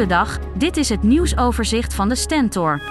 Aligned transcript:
Goedendag, 0.00 0.38
dit 0.54 0.76
is 0.76 0.88
het 0.88 1.02
nieuwsoverzicht 1.02 1.94
van 1.94 2.08
de 2.08 2.14
Stentor. 2.14 2.82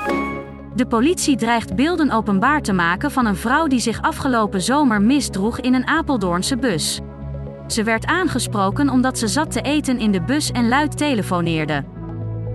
De 0.75 0.86
politie 0.88 1.38
dreigt 1.38 1.75
beelden 1.75 2.12
openbaar 2.12 2.62
te 2.62 2.74
maken 2.74 3.12
van 3.12 3.25
een 3.25 3.36
vrouw 3.36 3.68
die 3.68 3.79
zich 3.79 4.02
afgelopen 4.02 4.62
zomer 4.62 5.02
misdroeg 5.02 5.59
in 5.59 5.73
een 5.73 5.88
Apeldoornse 5.88 6.57
bus. 6.57 7.00
Ze 7.68 7.84
werd 7.84 8.05
aangesproken 8.05 8.89
omdat 8.89 9.18
ze 9.18 9.27
zat 9.27 9.52
te 9.52 9.61
eten 9.61 10.00
in 10.00 10.11
de 10.11 10.21
bus 10.21 10.52
en 10.52 10.68
luid 10.68 10.98
telefoneerde. 10.98 11.84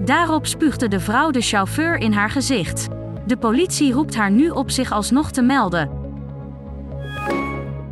Daarop 0.04 0.46
spuugde 0.46 0.88
de 0.88 1.00
vrouw 1.00 1.30
de 1.30 1.40
chauffeur 1.40 1.96
in 1.96 2.12
haar 2.12 2.30
gezicht. 2.30 2.88
De 3.26 3.36
politie 3.36 3.92
roept 3.92 4.16
haar 4.16 4.30
nu 4.30 4.50
op 4.50 4.70
zich 4.70 4.92
alsnog 4.92 5.30
te 5.30 5.42
melden. 5.42 5.90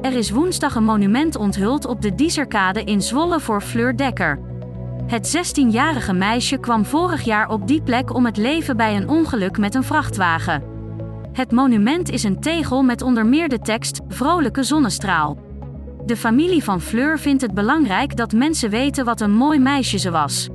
Er 0.00 0.12
is 0.12 0.30
woensdag 0.30 0.74
een 0.74 0.84
monument 0.84 1.36
onthuld 1.36 1.86
op 1.86 2.02
de 2.02 2.14
Dieserkade 2.14 2.84
in 2.84 3.02
Zwolle 3.02 3.40
voor 3.40 3.60
Fleur 3.60 3.96
Dekker. 3.96 4.50
Het 5.12 5.36
16-jarige 5.36 6.12
meisje 6.12 6.58
kwam 6.58 6.84
vorig 6.84 7.24
jaar 7.24 7.48
op 7.48 7.66
die 7.66 7.82
plek 7.82 8.14
om 8.14 8.24
het 8.24 8.36
leven 8.36 8.76
bij 8.76 8.96
een 8.96 9.08
ongeluk 9.08 9.58
met 9.58 9.74
een 9.74 9.84
vrachtwagen. 9.84 10.62
Het 11.32 11.52
monument 11.52 12.10
is 12.10 12.22
een 12.22 12.40
tegel 12.40 12.82
met 12.82 13.02
onder 13.02 13.26
meer 13.26 13.48
de 13.48 13.58
tekst 13.58 14.00
Vrolijke 14.08 14.62
zonnestraal. 14.62 15.38
De 16.06 16.16
familie 16.16 16.64
van 16.64 16.80
Fleur 16.80 17.18
vindt 17.18 17.42
het 17.42 17.54
belangrijk 17.54 18.16
dat 18.16 18.32
mensen 18.32 18.70
weten 18.70 19.04
wat 19.04 19.20
een 19.20 19.32
mooi 19.32 19.58
meisje 19.58 19.98
ze 19.98 20.10
was. 20.10 20.48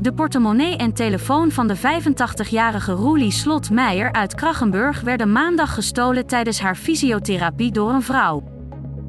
De 0.00 0.12
portemonnee 0.14 0.76
en 0.76 0.92
telefoon 0.92 1.50
van 1.50 1.66
de 1.66 1.76
85-jarige 1.76 2.92
Roelie 2.92 3.32
Slot 3.32 3.70
Meijer 3.70 4.12
uit 4.12 4.34
Krachenburg 4.34 5.00
werden 5.00 5.32
maandag 5.32 5.74
gestolen 5.74 6.26
tijdens 6.26 6.60
haar 6.60 6.76
fysiotherapie 6.76 7.72
door 7.72 7.90
een 7.90 8.02
vrouw. 8.02 8.51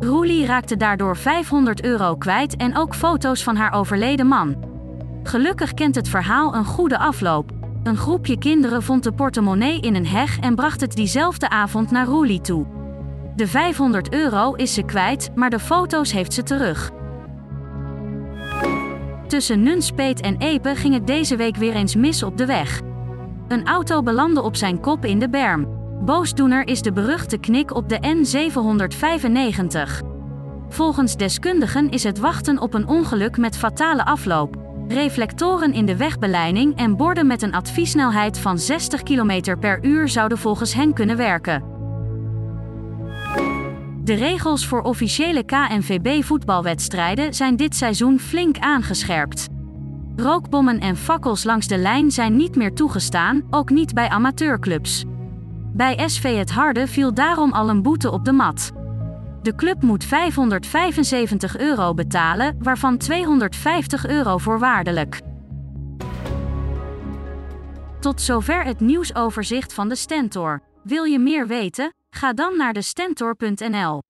Roelie 0.04 0.46
raakte 0.46 0.78
daardoor 0.78 1.18
500 1.18 1.84
euro 1.84 2.16
kwijt 2.16 2.56
en 2.56 2.78
ook 2.78 2.96
foto's 2.96 3.44
van 3.44 3.56
haar 3.56 3.74
overleden 3.74 4.28
man. 4.28 4.56
Gelukkig 5.24 5.74
kent 5.74 5.96
het 5.96 6.10
verhaal 6.10 6.56
een 6.56 6.66
goede 6.66 6.98
afloop. 6.98 7.52
Een 7.84 7.98
groepje 7.98 8.38
kinderen 8.38 8.84
vond 8.84 9.04
de 9.04 9.12
portemonnee 9.12 9.80
in 9.80 9.96
een 9.96 10.08
heg 10.08 10.40
en 10.40 10.56
bracht 10.56 10.82
het 10.82 10.96
diezelfde 10.96 11.50
avond 11.50 11.92
naar 11.92 12.06
Roelie 12.06 12.42
toe. 12.42 12.66
De 13.36 13.48
500 13.48 14.14
euro 14.14 14.54
is 14.54 14.74
ze 14.74 14.84
kwijt, 14.84 15.32
maar 15.36 15.50
de 15.50 15.60
foto's 15.60 16.12
heeft 16.12 16.34
ze 16.34 16.44
terug. 16.44 16.92
Tussen 19.28 19.64
Nunspeet 19.64 20.22
en 20.22 20.38
Epe 20.38 20.76
ging 20.76 20.94
het 20.94 21.08
deze 21.08 21.36
week 21.36 21.56
weer 21.56 21.74
eens 21.74 21.96
mis 21.96 22.24
op 22.24 22.38
de 22.38 22.46
weg. 22.46 22.82
Een 23.48 23.68
auto 23.68 24.04
belandde 24.04 24.42
op 24.42 24.56
zijn 24.56 24.80
kop 24.80 25.06
in 25.06 25.20
de 25.20 25.30
berm. 25.30 25.83
Boosdoener 26.06 26.68
is 26.68 26.82
de 26.82 26.92
beruchte 26.92 27.38
knik 27.38 27.76
op 27.76 27.90
de 27.90 27.98
N795. 27.98 30.06
Volgens 30.70 31.16
deskundigen 31.16 31.90
is 31.90 32.04
het 32.04 32.20
wachten 32.20 32.60
op 32.60 32.74
een 32.74 32.88
ongeluk 32.88 33.38
met 33.38 33.58
fatale 33.58 34.06
afloop. 34.06 34.56
Reflectoren 34.88 35.74
in 35.74 35.86
de 35.86 35.98
wegbeleiding 35.98 36.76
en 36.76 36.98
borden 36.98 37.28
met 37.28 37.42
een 37.42 37.54
adviesnelheid 37.54 38.40
van 38.40 38.60
60 38.60 39.04
km 39.04 39.58
per 39.60 39.86
uur 39.86 40.10
zouden 40.10 40.38
volgens 40.38 40.74
hen 40.74 40.94
kunnen 40.94 41.18
werken. 41.18 41.64
De 44.04 44.14
regels 44.14 44.68
voor 44.68 44.82
officiële 44.82 45.44
KNVB-voetbalwedstrijden 45.44 47.34
zijn 47.34 47.56
dit 47.56 47.76
seizoen 47.76 48.20
flink 48.20 48.58
aangescherpt. 48.58 49.48
Rookbommen 50.16 50.80
en 50.80 50.98
fakkels 50.98 51.44
langs 51.44 51.68
de 51.68 51.78
lijn 51.78 52.12
zijn 52.12 52.36
niet 52.36 52.56
meer 52.56 52.74
toegestaan, 52.74 53.44
ook 53.50 53.70
niet 53.70 53.94
bij 53.94 54.10
amateurclubs. 54.10 55.06
Bij 55.76 56.10
SV 56.10 56.38
Het 56.38 56.52
Harde 56.52 56.88
viel 56.88 57.14
daarom 57.14 57.52
al 57.52 57.70
een 57.70 57.82
boete 57.82 58.12
op 58.12 58.26
de 58.26 58.32
mat. 58.32 58.72
De 59.42 59.56
club 59.56 59.82
moet 59.82 60.04
575 60.04 61.58
euro 61.58 61.94
betalen, 61.94 62.56
waarvan 62.60 62.98
250 62.98 64.08
euro 64.08 64.38
voorwaardelijk. 64.38 65.20
Tot 68.00 68.22
zover 68.22 68.64
het 68.64 68.80
nieuwsoverzicht 68.80 69.74
van 69.74 69.90
de 69.90 69.96
Stentor. 69.96 70.62
Wil 70.84 71.04
je 71.04 71.20
meer 71.20 71.48
weten? 71.48 71.94
Ga 72.10 72.34
dan 72.34 72.58
naar 72.58 72.74
de 72.74 72.82
Stentor.nl. 72.82 74.02